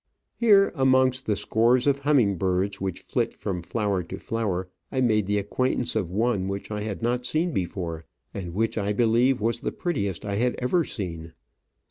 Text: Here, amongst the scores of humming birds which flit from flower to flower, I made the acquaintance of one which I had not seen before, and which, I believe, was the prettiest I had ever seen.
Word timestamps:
Here, 0.35 0.71
amongst 0.73 1.27
the 1.27 1.35
scores 1.35 1.85
of 1.85 1.99
humming 1.99 2.37
birds 2.37 2.81
which 2.81 3.01
flit 3.01 3.35
from 3.35 3.61
flower 3.61 4.01
to 4.05 4.17
flower, 4.17 4.67
I 4.91 4.99
made 4.99 5.27
the 5.27 5.37
acquaintance 5.37 5.95
of 5.95 6.09
one 6.09 6.47
which 6.47 6.71
I 6.71 6.81
had 6.81 7.03
not 7.03 7.23
seen 7.27 7.51
before, 7.51 8.05
and 8.33 8.55
which, 8.55 8.79
I 8.79 8.93
believe, 8.93 9.39
was 9.39 9.59
the 9.59 9.71
prettiest 9.71 10.25
I 10.25 10.37
had 10.37 10.55
ever 10.57 10.83
seen. 10.83 11.33